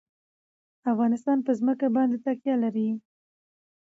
[0.91, 2.87] افغانستان په ځمکه باندې تکیه لري.